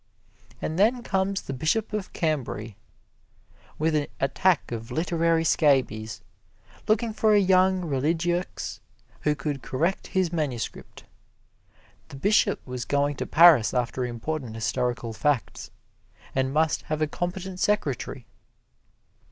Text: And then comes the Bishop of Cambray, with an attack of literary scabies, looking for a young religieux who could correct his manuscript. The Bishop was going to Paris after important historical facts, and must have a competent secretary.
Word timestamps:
And 0.63 0.79
then 0.79 1.03
comes 1.03 1.41
the 1.43 1.53
Bishop 1.53 1.93
of 1.93 2.11
Cambray, 2.11 2.73
with 3.77 3.93
an 3.93 4.07
attack 4.19 4.71
of 4.71 4.89
literary 4.89 5.43
scabies, 5.43 6.23
looking 6.87 7.13
for 7.13 7.35
a 7.35 7.39
young 7.39 7.83
religieux 7.85 8.79
who 9.19 9.35
could 9.35 9.61
correct 9.61 10.07
his 10.07 10.33
manuscript. 10.33 11.03
The 12.07 12.15
Bishop 12.15 12.65
was 12.65 12.83
going 12.83 13.15
to 13.17 13.27
Paris 13.27 13.75
after 13.75 14.03
important 14.03 14.55
historical 14.55 15.13
facts, 15.13 15.69
and 16.33 16.51
must 16.51 16.81
have 16.89 17.03
a 17.03 17.07
competent 17.07 17.59
secretary. 17.59 18.25